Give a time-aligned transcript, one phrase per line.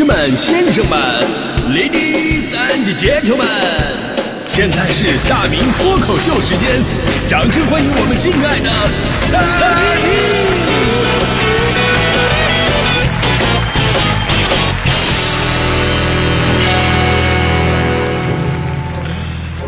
[0.00, 0.98] 士们、先生们、
[1.68, 3.44] Ladies and Gentlemen，
[4.46, 6.82] 现在是大明脱口秀时间，
[7.28, 8.70] 掌声欢迎我们敬爱的
[9.30, 9.38] 大
[10.00, 10.08] 明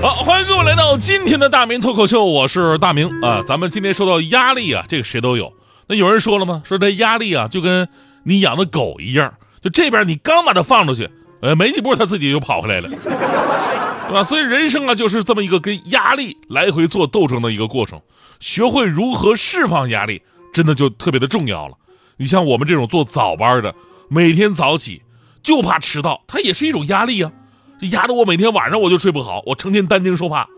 [0.00, 3.42] 好，欢迎各位来到今天的大明脱口秀，我是大明啊。
[3.46, 5.52] 咱们今天说到压力啊，这个谁都有。
[5.88, 6.62] 那有人说了吗？
[6.66, 7.86] 说这压力啊，就跟
[8.22, 11.08] 你养的狗一样，就这边你刚把它放出去，
[11.40, 14.24] 呃，没几步它自己就跑回来了，对吧？
[14.24, 18.00] 所以人生啊，就是这么一个跟压力来回做斗争的一个过程。
[18.40, 20.20] 学会如何释放压力，
[20.52, 21.76] 真的就特别的重要了。
[22.16, 23.72] 你像我们这种做早班的，
[24.08, 25.00] 每天早起
[25.42, 27.30] 就怕迟到，它也是一种压力啊。
[27.80, 30.48] 这压得我每天晚上我就睡不好，我成天担惊受怕。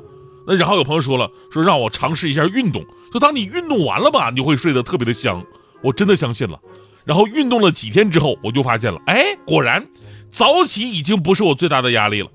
[0.46, 5.44] 那然后有朋友说了，说让我尝试一下运动，就当你运动完了吧，你就会睡得特别的香。
[5.82, 6.58] 我真的相信了。
[7.04, 9.86] 然后运动了几天之后，我就发现了，哎，果然
[10.32, 12.28] 早起已经不是我最大的压力了。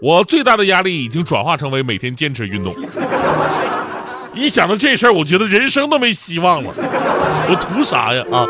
[0.00, 2.74] 我最大的压力已经转化成为每天坚持运动。
[4.34, 6.70] 一想到这事儿，我觉得人生都没希望了。
[6.74, 8.24] 我图啥呀？
[8.32, 8.46] 啊！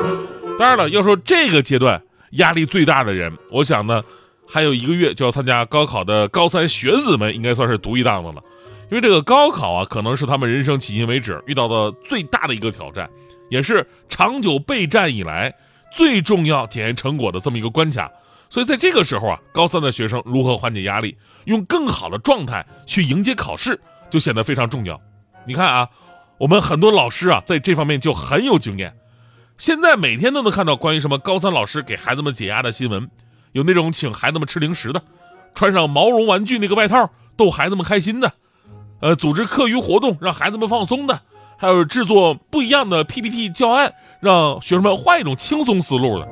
[0.59, 2.01] 当然了，要说这个阶段
[2.33, 4.03] 压力最大的人，我想呢。
[4.45, 8.43] 还有一个月就要参加高考的高三学子们，应该算是独一档的了。
[8.91, 13.09] 因为这个高考啊，可能是他们人生迄今为止遇到的最大的一个挑战，
[13.49, 15.55] 也是长久备战以来
[15.95, 18.11] 最重要检验成果的这么一个关卡。
[18.51, 25.01] 所以在这个时候啊，高三的学生如何缓解压力，用更好的状态去迎接考试，就显得非常重要。
[25.47, 25.89] 你看啊，
[26.39, 28.95] 我们很多老师啊，在这方面就很有经验。
[29.57, 33.09] 现在每天都能看到关于什么高三老师给孩子们解压的新闻。
[33.53, 35.03] 有那种请孩子们吃零食的，
[35.55, 38.33] 穿上毛绒玩具那个外套逗孩子们开心的，
[39.01, 41.21] 呃，组织课余活动让孩子们放松的，
[41.59, 46.29] 还有制作不一样的 PPT 教案，让学生们换一种轻松思路的。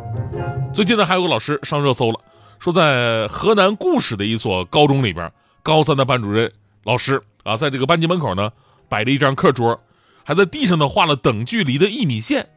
[0.72, 2.20] 最近呢，还有个老师上热搜了，
[2.60, 5.33] 说在河南固始的一所高中里边，
[5.64, 6.52] 高三的班主任
[6.84, 8.52] 老师啊，在这个班级门口呢
[8.89, 9.80] 摆了一张课桌，
[10.23, 12.48] 还在地上呢画了等距离的一米线，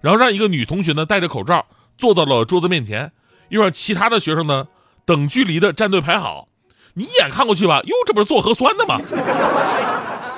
[0.00, 1.66] 然后让一个女同学呢戴着口罩
[1.98, 3.12] 坐到了桌子面前。
[3.50, 4.68] 又让其他的学生呢
[5.04, 6.48] 等距离的站队排好，
[6.94, 9.00] 你一眼看过去吧，哟，这不是做核酸的吗？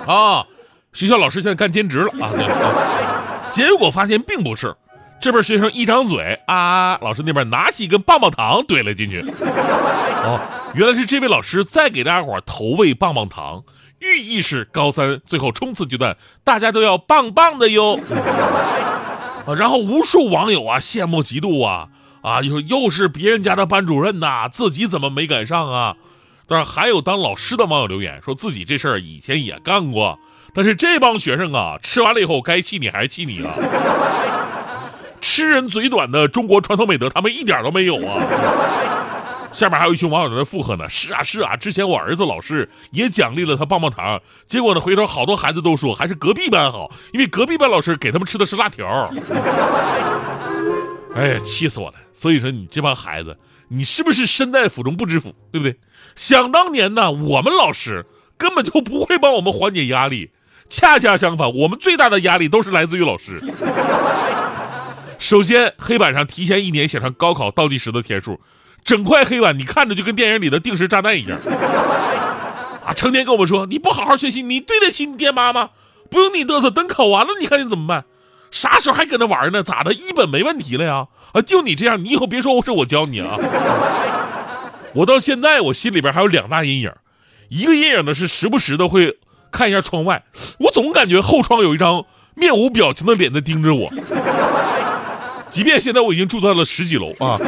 [0.06, 0.47] 啊，
[0.93, 2.31] 学校老师现在干兼职了啊！
[3.50, 4.77] 结果发现并不是，
[5.21, 9.21] 这边学生一张嘴啊，老师那边拿起一根棒棒糖怼了进去。
[10.22, 10.41] 哦，
[10.75, 13.65] 原来是这位老师在给大家伙投喂棒棒糖，
[13.99, 17.99] 寓意是高三最后冲刺阶段，大家都要棒棒的哟。
[19.47, 21.89] 啊， 然后无数网友啊羡慕嫉妒啊。
[22.22, 25.97] 啊，又又是别人家的班主任呐，自己怎么没赶上啊？
[26.47, 30.19] 当然还有当老师的网友留言，说自己这事儿以前也干过，
[30.53, 33.53] 但是这帮学生啊，吃完了以后该气你还是气你啊？
[35.21, 38.16] 吃人嘴短的中国传统美德，他们一点都没有啊！
[39.53, 49.10] 下面还有一群网友在那附和呢，是啊是啊，之前我儿子老师也奖励了他棒棒糖，结果呢，回头好多孩子都说还是隔壁班好，因为隔壁班老师给他们吃的是辣条。
[51.15, 51.94] 哎呀，气死我了！
[52.15, 53.37] 所以说你这帮孩子，
[53.69, 55.77] 你是不是身在福中不知福，对不对？
[56.15, 58.06] 想当年呢，我们老师
[58.39, 60.31] 根本就不会帮我们缓解压力，
[60.71, 63.39] 恰恰相反，我们最大的压力都是来自于老师。
[65.19, 68.41] 首先，黑板上提前一年写上高考倒计时的天数，
[68.85, 71.39] 整块黑板你看着就跟电影里的定时炸弹一样。
[72.87, 75.71] 啊，成天跟我们说你不好好学习，你对得起你爹妈吗？
[76.09, 78.05] 不用你嘚瑟，等考完了你看你怎么办？
[78.51, 79.63] 啥时候还搁那玩呢？
[79.63, 79.93] 咋的？
[79.93, 81.07] 一本没问题了呀？
[81.33, 83.37] 啊，就你这样，你以后别说是我教你啊！
[84.95, 86.93] 我到现在我心里边还有两大阴影，
[87.49, 89.19] 一个阴影呢是时不时的会
[89.50, 90.22] 看一下窗外，
[90.59, 93.91] 我总感觉后窗有一张面无表情的脸在盯着我。
[95.50, 97.38] 即便现在我已经住在了十几楼啊。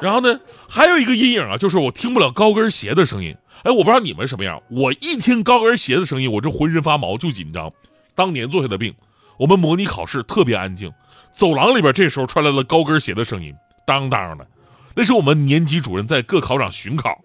[0.00, 3.36] 然后呢，还有一个阴影啊，就是我听不了高跟鞋的声音。
[3.62, 7.72] 哎，我不知道你们什么样，我一听高跟鞋的声音，我这浑身发毛就紧张，
[8.14, 8.94] 当年坐下的病。
[9.38, 10.92] 我们模拟考试特别安静，
[11.32, 13.54] 走廊里边这时候传来了高跟鞋的声音，
[13.86, 14.46] 当当的，
[14.94, 17.18] 那是我们年级主任在各考场巡考，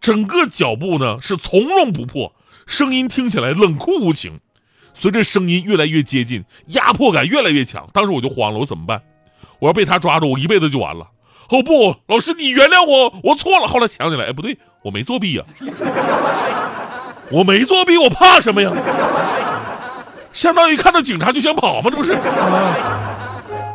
[0.00, 2.32] 整个脚步呢是从容不迫，
[2.66, 4.40] 声音听起来冷酷无情。
[4.92, 9.00] 随着声音越来越接近，压迫感越来越强，当时我就慌了，我怎么办？
[9.58, 11.06] 我要被他抓住，我一辈子就完了。
[11.48, 13.68] 哦不，老师你原谅我，我错了。
[13.68, 15.44] 后来想起来，哎不对，我没作弊呀，
[17.30, 18.72] 我没作弊，我怕什么呀？
[20.32, 21.90] 相当于看到警察就想跑吗？
[21.90, 22.12] 这不是？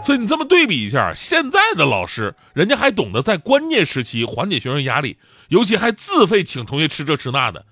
[0.03, 5.17] 所以你这么对比一下，现在的老师，人家还懂得在关键时期缓解学生压力，
[5.47, 7.65] 尤其还自费请同学吃这吃那的，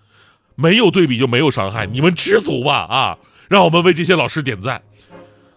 [0.56, 1.86] 没有对比就没有伤害。
[1.86, 3.18] 你们知足吧啊！
[3.50, 4.82] 让我们为这些老师点赞。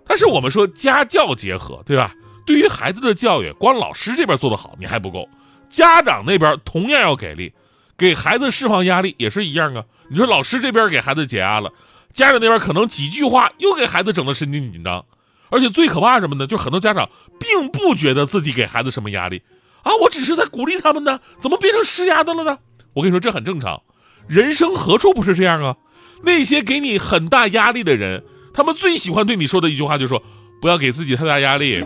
[0.07, 2.13] 但是我们说家教结合，对吧？
[2.47, 5.29] 对于孩子的教育，光老师这边做得好，你还不够，
[5.69, 7.53] 家长那边同样要给力，
[7.97, 9.85] 给孩子释放压力也是一样啊。
[10.09, 11.73] 你说老师这边给孩子解压了，
[12.13, 15.05] 家长那边可能几句话又给孩子整得神经紧张，
[15.51, 16.47] 而且最可怕什么呢？
[16.47, 17.11] 就很多家长
[17.41, 19.43] 并不觉得自己给孩子什么压力
[19.83, 22.59] 啊，我只是在鼓励他们呢，怎么变成施压的了呢？
[22.93, 23.83] 我跟你说，这很正常，
[24.29, 25.77] 人生何处不是这样啊？
[26.23, 30.23] 那些给你很大压力的人，他们最喜欢对你说的一句话就是说。
[30.59, 31.85] 不要给自己太大压力，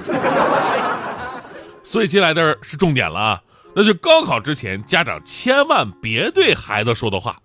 [1.82, 3.42] 所以接下来的是重点了啊，
[3.74, 7.40] 那就高考之前，家长千万别对孩子说的话，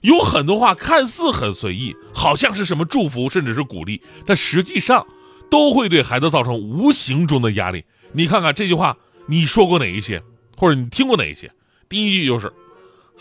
[0.00, 5.06] 有很多话看似很随意，好像是什么祝福甚至是鼓励，但实际上
[5.48, 7.84] 都会对孩子造成无形中的压力。
[8.10, 10.20] 你看看这句话，你说过哪一些，
[10.56, 11.52] 或者你听过哪一些？
[11.88, 12.52] 第一句就是“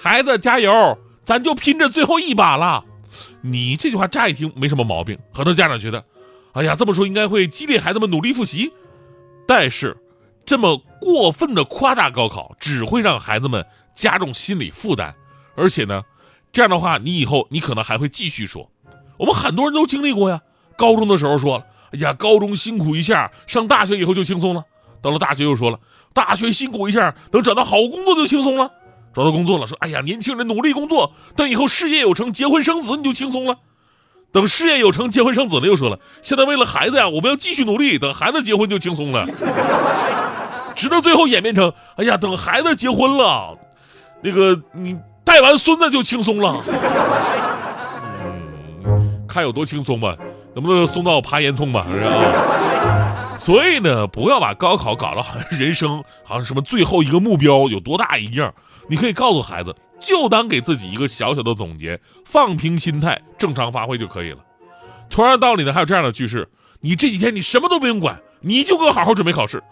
[0.03, 2.83] 孩子加油，咱就拼这最后一把了”，
[3.41, 6.03] 你这句话乍一听没什么毛病，很多家长觉得。
[6.53, 8.73] 哎呀，这么说应该会激励孩子们努力复习，
[9.47, 9.95] 但是
[10.43, 13.63] 这么过分的夸大高考，只会让孩子们
[13.93, 15.13] 加重心理负担。
[15.53, 16.01] 而且呢，
[16.51, 18.71] 这样的话，你以后你可能还会继续说。
[19.17, 20.41] 我们很多人都经历过呀，
[20.75, 24.65] 高中的时候说，哎呀，高中辛苦一下，上大学以后就轻松了。
[24.99, 25.79] 到了大学又说了，
[26.11, 28.71] 大学辛苦一下，等找到好工作就轻松了。
[29.13, 33.57] 找到工作了，说，哎呀，年轻人努力工作，等以后事业有成，结婚生子你就轻松了。
[34.31, 37.99] 等事业有成，结婚生子了，又说了，现在为了孩子呀，我们要继续努力。
[37.99, 39.27] 等孩子结婚就轻松了，
[40.75, 43.57] 直到最后演变成，哎呀，等孩子结婚了，
[44.21, 46.61] 那个你带完孙子就轻松了。
[49.27, 50.15] 看有多轻松吧，
[50.53, 51.85] 能不能送到爬烟囱吧？
[51.91, 52.70] 是吧？
[53.43, 58.53] 所以呢，不要把高考搞得好像人生 好像什么最后一个目标有多大一样。
[58.87, 59.75] 你可以告诉孩子。
[59.99, 64.39] 就当给自己一个小小的总结，放平心态，正常发挥就可以了。
[65.11, 66.49] 同样道理呢，还有这样的句式：
[66.81, 69.63] 你这几天你什么都不用管，你就给我好好准备考试。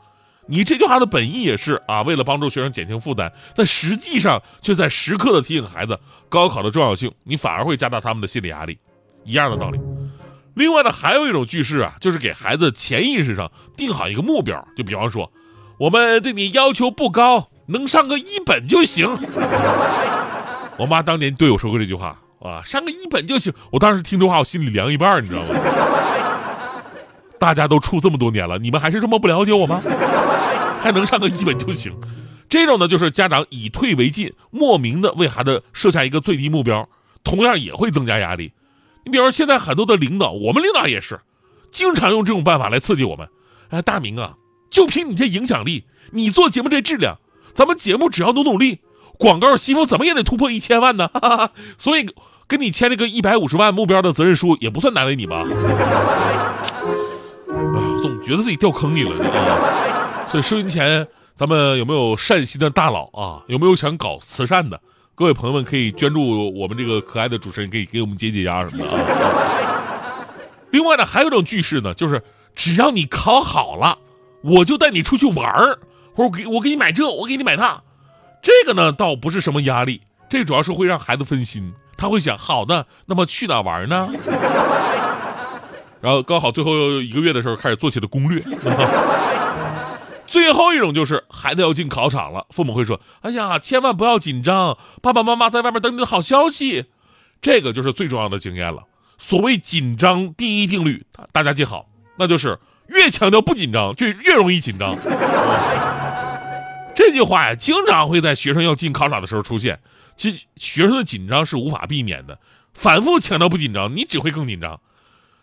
[0.48, 8.78] 你这句话的本意也是啊，为了帮助学生减轻负担，但实际上却在时刻的提醒孩子高考的重要性，你反而会加大他们的心理压力。
[9.24, 9.80] 一样的道理。
[10.60, 15.32] 另外呢，还有一种句式啊，就是给孩子潜意识上定好一个目标，就比方说，
[15.78, 19.08] 我们对你要求不高，能上个一本就行。
[20.78, 23.54] 我妈当年对我说过这句话啊，上个一本就行。
[23.72, 25.48] 我当时听这话，我心里凉一半，你知道吗？
[27.40, 29.80] 大家都处这么多年了，你们还是这么不了解我吗？
[30.84, 31.96] 还能上个一本就行？
[32.50, 36.90] 这种呢，就是家长以退为进，莫名的为孩子设下一个最低目标，
[37.24, 38.52] 同样也会增加压力。
[39.10, 41.20] 你比如说，现在很多的领导，我们领导也是，
[41.72, 43.28] 经常用这种办法来刺激我们。
[43.70, 44.36] 哎，大明啊，
[44.70, 47.18] 就凭你这影响力，你做节目这质量，
[47.56, 48.82] 咱们节目只要努努力。
[49.18, 51.10] 广告媳妇怎么也得突破一千万呢，
[51.80, 52.08] 所以
[52.48, 55.38] 跟你签了个一百五十万目标的责任书也不算难为你吧？
[57.50, 59.16] 啊，总觉得自己掉坑里了。
[60.30, 63.42] 所以收音前咱们有没有善心的大佬啊？
[63.48, 64.80] 有没有想搞慈善的？
[65.20, 70.26] 各位朋友们可以捐助我们这个可爱的主持人，可以给我们解解压什么的啊。
[70.72, 72.24] 另外呢，还有一种句式呢，就是
[72.56, 73.98] 只要你考好了，
[74.42, 75.78] 我就带你出去玩儿，
[76.16, 77.82] 或者给我给你买这，我给你买那。
[78.42, 80.00] 这个呢，倒不是什么压力，
[80.30, 84.08] 这主要是会让孩子分心，他会想：好的，那么去哪玩呢？
[86.00, 86.72] 然后刚好最后
[87.02, 88.42] 一个月的时候，开始做起了攻略。
[90.30, 96.86] 最后一种就是孩子要进考场了，父母会说：哎呀，千万不要紧张，爸爸妈妈在外面等你的好消息。
[97.42, 98.84] 这个就是最重要的经验了。
[99.18, 102.60] 所谓紧张第一定律，大家记好，那就是
[102.90, 104.96] 越强调不紧张，就越容易紧张。
[106.94, 109.80] 这句话呀，经常会在学生要进考场的时候出现。
[110.16, 112.38] 其实学生的紧张是无法避免的，
[112.76, 114.80] 反复强调不紧张，你只会更紧张。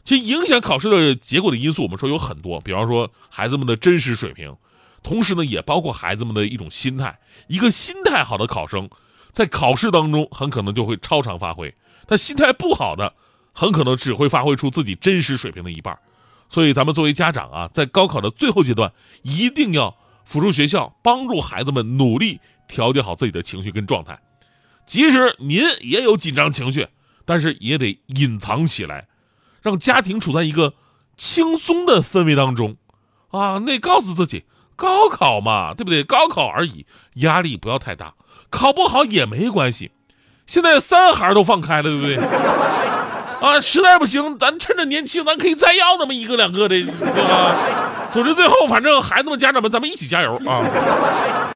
[0.04, 4.54] 其实影响考试的结果的因素，我们说有很多，比方说孩子们的真实水平，
[5.06, 7.16] 同时呢，也包括孩子们的一种心态。
[7.46, 8.90] 一个心态好的考生，
[9.32, 11.70] 在考试当中很可能就会超常发挥；
[12.08, 13.14] 但心态不好的，
[13.52, 15.96] 很可能只会发挥出自己真实水平的一半。
[16.48, 19.96] 所以，咱们作为家长啊，在高考的最后阶段，一定要。
[20.26, 24.18] 辅助学校帮助孩子们努力调节好自己的情绪跟状态，
[24.84, 26.88] 即使您也有紧张情绪，
[27.24, 29.06] 但是也得隐藏起来，
[29.62, 30.74] 让家庭处在一个
[31.16, 32.76] 轻松的氛围当中，
[33.28, 36.04] 啊，那告诉自己，高考嘛，对不对？
[36.04, 38.12] 高考而已，压力不要太大，
[38.50, 39.90] 考不好也没关系。
[40.46, 42.16] 现在三孩都放开了，对不对？
[43.40, 46.84] 啊，实在不行，咱趁着年轻，咱可以再要那么一个两个的，对
[47.28, 47.56] 吧？
[48.10, 51.52] 总之，最后反正孩子们、家长们，咱们一起加油啊！